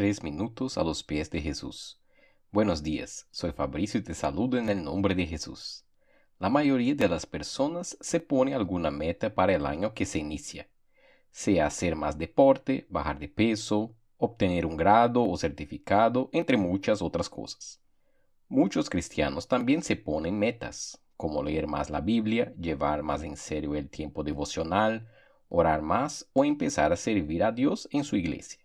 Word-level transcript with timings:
Tres 0.00 0.22
minutos 0.22 0.78
a 0.78 0.82
los 0.82 1.02
pies 1.04 1.30
de 1.30 1.42
Jesús. 1.42 2.00
Buenos 2.50 2.82
días, 2.82 3.28
soy 3.30 3.52
Fabricio 3.52 4.00
y 4.00 4.02
te 4.02 4.14
saludo 4.14 4.56
en 4.56 4.70
el 4.70 4.82
nombre 4.82 5.14
de 5.14 5.26
Jesús. 5.26 5.84
La 6.38 6.48
mayoría 6.48 6.94
de 6.94 7.06
las 7.06 7.26
personas 7.26 7.98
se 8.00 8.18
pone 8.18 8.54
alguna 8.54 8.90
meta 8.90 9.34
para 9.34 9.54
el 9.54 9.66
año 9.66 9.92
que 9.92 10.06
se 10.06 10.18
inicia, 10.18 10.70
sea 11.30 11.66
hacer 11.66 11.96
más 11.96 12.16
deporte, 12.16 12.86
bajar 12.88 13.18
de 13.18 13.28
peso, 13.28 13.94
obtener 14.16 14.64
un 14.64 14.78
grado 14.78 15.22
o 15.22 15.36
certificado, 15.36 16.30
entre 16.32 16.56
muchas 16.56 17.02
otras 17.02 17.28
cosas. 17.28 17.78
Muchos 18.48 18.88
cristianos 18.88 19.48
también 19.48 19.82
se 19.82 19.96
ponen 19.96 20.38
metas, 20.38 20.98
como 21.18 21.42
leer 21.42 21.66
más 21.66 21.90
la 21.90 22.00
Biblia, 22.00 22.54
llevar 22.58 23.02
más 23.02 23.22
en 23.22 23.36
serio 23.36 23.74
el 23.74 23.90
tiempo 23.90 24.24
devocional, 24.24 25.10
orar 25.50 25.82
más 25.82 26.26
o 26.32 26.46
empezar 26.46 26.90
a 26.90 26.96
servir 26.96 27.44
a 27.44 27.52
Dios 27.52 27.86
en 27.92 28.04
su 28.04 28.16
iglesia. 28.16 28.60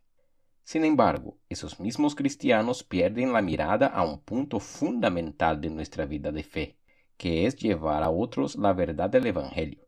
Sin 0.66 0.84
embargo, 0.84 1.38
esos 1.48 1.80
mismos 1.80 2.16
cristianos 2.16 2.84
pierden 2.84 3.32
la 3.32 3.44
mirada 3.44 3.86
a 3.86 4.04
un 4.04 4.20
punto 4.20 4.60
fundamental 4.60 5.62
de 5.62 5.70
nuestra 5.70 6.08
vida 6.08 6.32
de 6.32 6.42
fe, 6.42 6.80
que 7.18 7.46
es 7.46 7.56
llevar 7.56 8.02
a 8.02 8.10
otros 8.10 8.56
la 8.56 8.74
verdad 8.74 9.08
del 9.08 9.28
Evangelio. 9.28 9.88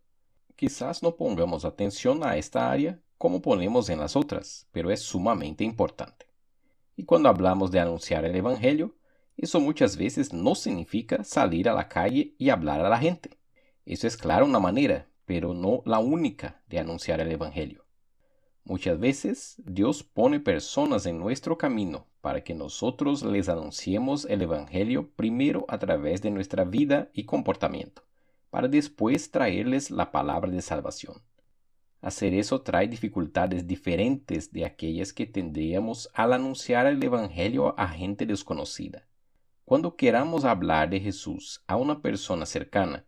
Quizás 0.56 1.02
no 1.02 1.16
pongamos 1.16 1.66
atención 1.66 2.24
a 2.24 2.38
esta 2.38 2.72
área 2.72 3.02
como 3.18 3.42
ponemos 3.42 3.90
en 3.90 4.00
las 4.00 4.16
otras, 4.16 4.68
pero 4.72 4.92
es 4.92 5.02
sumamente 5.02 5.64
importante. 5.64 6.28
Y 6.96 7.06
cuando 7.06 7.30
hablamos 7.30 7.72
de 7.72 7.80
anunciar 7.80 8.24
el 8.24 8.36
Evangelio, 8.36 8.96
eso 9.36 9.60
muchas 9.60 9.98
veces 9.98 10.32
no 10.32 10.54
significa 10.54 11.24
salir 11.24 11.70
a 11.70 11.74
la 11.74 11.90
calle 11.90 12.36
y 12.38 12.52
hablar 12.52 12.86
a 12.86 12.90
la 12.90 13.00
gente. 13.00 13.40
Eso 13.84 14.06
es 14.06 14.16
claro 14.16 14.46
una 14.46 14.60
manera, 14.60 15.10
pero 15.26 15.56
no 15.56 15.82
la 15.88 15.98
única 15.98 16.62
de 16.68 16.78
anunciar 16.78 17.20
el 17.20 17.32
Evangelio. 17.32 17.87
Muchas 18.70 19.00
veces 19.00 19.56
Dios 19.64 20.04
pone 20.04 20.42
personas 20.42 21.06
en 21.06 21.18
nuestro 21.20 21.58
camino 21.58 22.06
para 22.20 22.44
que 22.44 22.54
nosotros 22.54 23.24
les 23.24 23.48
anunciemos 23.48 24.26
el 24.26 24.42
Evangelio 24.42 25.10
primero 25.16 25.64
a 25.70 25.80
través 25.80 26.22
de 26.22 26.32
nuestra 26.32 26.66
vida 26.66 27.10
y 27.14 27.24
comportamiento, 27.24 28.04
para 28.50 28.68
después 28.68 29.32
traerles 29.32 29.90
la 29.90 30.12
palabra 30.12 30.52
de 30.52 30.62
salvación. 30.62 31.22
Hacer 32.02 32.34
eso 32.34 32.62
trae 32.62 32.90
dificultades 32.90 33.66
diferentes 33.66 34.52
de 34.52 34.66
aquellas 34.66 35.14
que 35.14 35.26
tendríamos 35.26 36.10
al 36.14 36.34
anunciar 36.34 36.88
el 36.88 37.02
Evangelio 37.02 37.74
a 37.80 37.88
gente 37.88 38.26
desconocida. 38.26 39.08
Cuando 39.64 39.96
queramos 39.96 40.44
hablar 40.44 40.90
de 40.90 41.00
Jesús 41.00 41.64
a 41.68 41.78
una 41.78 42.02
persona 42.02 42.46
cercana, 42.46 43.06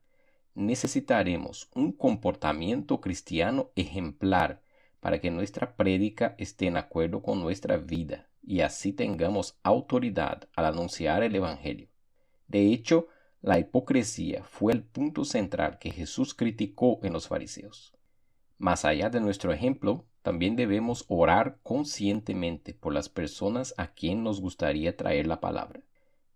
necesitaremos 0.55 1.69
un 1.75 1.91
comportamiento 1.91 3.01
cristiano 3.01 3.71
ejemplar 3.75 4.61
para 4.99 5.19
que 5.19 5.31
nuestra 5.31 5.75
prédica 5.75 6.35
esté 6.37 6.67
en 6.67 6.77
acuerdo 6.77 7.21
con 7.21 7.39
nuestra 7.39 7.77
vida 7.77 8.29
y 8.41 8.61
así 8.61 8.93
tengamos 8.93 9.57
autoridad 9.63 10.47
al 10.55 10.65
anunciar 10.65 11.23
el 11.23 11.35
Evangelio. 11.35 11.89
De 12.47 12.73
hecho, 12.73 13.07
la 13.41 13.59
hipocresía 13.59 14.43
fue 14.43 14.73
el 14.73 14.83
punto 14.83 15.23
central 15.23 15.77
que 15.79 15.91
Jesús 15.91 16.33
criticó 16.33 16.99
en 17.03 17.13
los 17.13 17.27
fariseos. 17.27 17.93
Más 18.57 18.83
allá 18.83 19.09
de 19.09 19.21
nuestro 19.21 19.53
ejemplo, 19.53 20.05
también 20.21 20.55
debemos 20.55 21.05
orar 21.07 21.59
conscientemente 21.63 22.73
por 22.73 22.93
las 22.93 23.07
personas 23.07 23.73
a 23.77 23.93
quien 23.93 24.23
nos 24.23 24.41
gustaría 24.41 24.97
traer 24.97 25.27
la 25.27 25.39
palabra. 25.39 25.81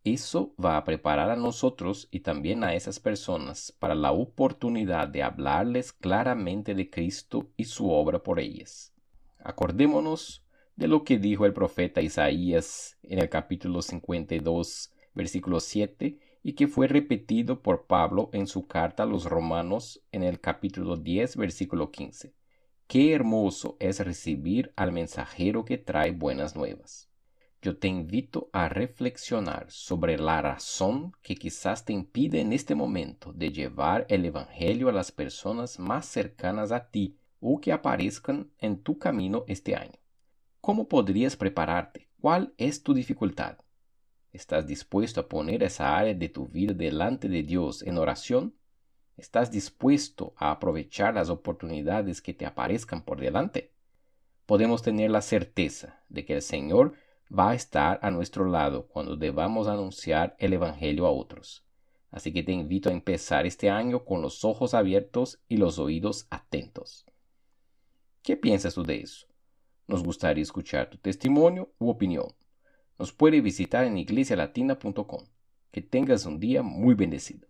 Eso 0.06 0.54
va 0.62 0.76
a 0.76 0.84
preparar 0.84 1.30
a 1.30 1.38
nosotros 1.38 2.10
y 2.12 2.20
también 2.20 2.66
a 2.66 2.76
esas 2.76 3.00
personas 3.00 3.72
para 3.80 3.96
la 3.96 4.12
oportunidad 4.12 5.08
de 5.08 5.24
hablarles 5.24 5.94
claramente 5.94 6.76
de 6.76 6.90
Cristo 6.90 7.48
y 7.56 7.64
su 7.64 7.90
obra 7.90 8.22
por 8.22 8.42
ellas. 8.42 8.92
Acordémonos 9.40 10.44
de 10.76 10.90
lo 10.90 11.06
que 11.06 11.20
dijo 11.20 11.46
el 11.46 11.54
profeta 11.54 12.02
Isaías 12.02 12.98
en 13.02 13.20
el 13.20 13.30
capítulo 13.30 13.82
52, 13.82 14.92
versículo 15.14 15.62
7, 15.62 16.20
y 16.44 16.54
que 16.54 16.68
fue 16.68 16.90
repetido 16.90 17.62
por 17.62 17.86
Pablo 17.86 18.30
en 18.34 18.48
su 18.48 18.68
carta 18.68 19.04
a 19.04 19.06
los 19.06 19.24
romanos 19.24 20.02
en 20.12 20.24
el 20.24 20.42
capítulo 20.42 20.98
10, 20.98 21.38
versículo 21.38 21.92
15. 21.92 22.34
Qué 22.88 23.14
hermoso 23.14 23.78
es 23.80 24.02
recibir 24.02 24.74
al 24.76 24.92
mensajero 24.92 25.64
que 25.64 25.78
trae 25.78 26.12
buenas 26.12 26.58
nuevas 26.58 27.13
yo 27.64 27.78
te 27.78 27.88
invito 27.88 28.50
a 28.52 28.68
reflexionar 28.68 29.72
sobre 29.72 30.18
la 30.18 30.42
razón 30.42 31.14
que 31.22 31.36
quizás 31.36 31.86
te 31.86 31.94
impide 31.94 32.42
en 32.42 32.52
este 32.52 32.76
momento 32.76 33.32
de 33.32 33.54
llevar 33.54 34.06
el 34.10 34.26
Evangelio 34.26 34.90
a 34.90 34.92
las 34.92 35.14
personas 35.14 35.80
más 35.80 36.06
cercanas 36.06 36.74
a 36.74 36.90
ti 36.90 37.18
o 37.40 37.62
que 37.62 37.72
aparezcan 37.72 38.52
en 38.60 38.84
tu 38.84 39.00
camino 39.00 39.46
este 39.48 39.78
año. 39.78 39.98
¿Cómo 40.60 40.90
podrías 40.90 41.38
prepararte? 41.38 42.10
¿Cuál 42.20 42.54
es 42.58 42.84
tu 42.84 42.94
dificultad? 42.94 43.58
¿Estás 44.34 44.68
dispuesto 44.68 45.22
a 45.22 45.30
poner 45.30 45.64
esa 45.64 45.98
área 45.98 46.14
de 46.14 46.28
tu 46.28 46.48
vida 46.48 46.74
delante 46.74 47.30
de 47.30 47.44
Dios 47.44 47.82
en 47.84 47.98
oración? 47.98 48.56
¿Estás 49.16 49.52
dispuesto 49.52 50.34
a 50.36 50.52
aprovechar 50.52 51.14
las 51.14 51.30
oportunidades 51.30 52.22
que 52.22 52.34
te 52.34 52.46
aparezcan 52.46 53.06
por 53.06 53.22
delante? 53.22 53.72
Podemos 54.46 54.82
tener 54.82 55.12
la 55.12 55.22
certeza 55.22 56.04
de 56.10 56.26
que 56.26 56.34
el 56.34 56.42
Señor 56.42 56.96
va 57.32 57.52
a 57.52 57.56
estar 57.56 58.00
a 58.02 58.12
nuestro 58.12 58.46
lado 58.46 58.88
cuando 58.88 59.16
debamos 59.16 59.68
anunciar 59.68 60.36
el 60.40 60.54
Evangelio 60.54 61.06
a 61.06 61.12
otros. 61.12 61.66
Así 62.12 62.32
que 62.32 62.44
te 62.44 62.52
invito 62.52 62.90
a 62.90 62.94
empezar 62.94 63.46
este 63.46 63.70
año 63.70 64.06
con 64.06 64.22
los 64.22 64.46
ojos 64.46 64.74
abiertos 64.74 65.42
y 65.48 65.58
los 65.58 65.80
oídos 65.80 66.28
atentos. 66.30 67.06
¿Qué 68.22 68.38
piensas 68.38 68.76
tú 68.76 68.84
de 68.84 69.02
eso? 69.02 69.28
Nos 69.88 70.04
gustaría 70.04 70.44
escuchar 70.44 70.90
tu 70.90 70.98
testimonio 70.98 71.74
u 71.80 71.90
opinión. 71.90 72.28
Nos 73.00 73.12
puede 73.12 73.42
visitar 73.42 73.86
en 73.86 73.98
iglesialatina.com. 73.98 75.26
Que 75.72 75.82
tengas 75.82 76.26
un 76.26 76.40
día 76.40 76.62
muy 76.62 76.94
bendecido. 76.94 77.48